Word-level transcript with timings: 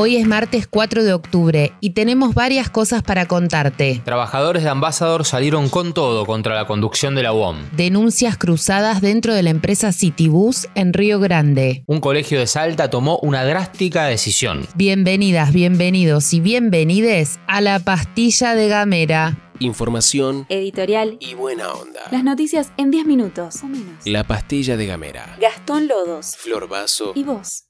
Hoy 0.00 0.14
es 0.14 0.28
martes 0.28 0.68
4 0.68 1.02
de 1.02 1.12
octubre 1.12 1.72
y 1.80 1.90
tenemos 1.90 2.32
varias 2.32 2.70
cosas 2.70 3.02
para 3.02 3.26
contarte. 3.26 4.00
Trabajadores 4.04 4.62
de 4.62 4.68
Ambassador 4.68 5.24
salieron 5.24 5.68
con 5.68 5.92
todo 5.92 6.24
contra 6.24 6.54
la 6.54 6.68
conducción 6.68 7.16
de 7.16 7.24
la 7.24 7.32
UOM. 7.32 7.56
Denuncias 7.72 8.38
cruzadas 8.38 9.00
dentro 9.00 9.34
de 9.34 9.42
la 9.42 9.50
empresa 9.50 9.90
Citibus 9.90 10.68
en 10.76 10.92
Río 10.92 11.18
Grande. 11.18 11.82
Un 11.88 11.98
colegio 11.98 12.38
de 12.38 12.46
Salta 12.46 12.90
tomó 12.90 13.18
una 13.22 13.44
drástica 13.44 14.04
decisión. 14.04 14.68
Bienvenidas, 14.76 15.52
bienvenidos 15.52 16.32
y 16.32 16.38
bienvenides 16.38 17.40
a 17.48 17.60
la 17.60 17.80
pastilla 17.80 18.54
de 18.54 18.68
Gamera. 18.68 19.50
Información 19.58 20.46
Editorial. 20.48 21.16
y 21.18 21.34
buena 21.34 21.72
onda. 21.72 22.02
Las 22.12 22.22
noticias 22.22 22.70
en 22.76 22.92
10 22.92 23.04
minutos 23.04 23.64
o 23.64 23.66
menos. 23.66 24.06
La 24.06 24.22
pastilla 24.22 24.76
de 24.76 24.86
Gamera. 24.86 25.36
Gastón 25.40 25.88
Lodos. 25.88 26.36
Flor 26.36 26.68
Vaso. 26.68 27.10
¿Y 27.16 27.24
vos? 27.24 27.64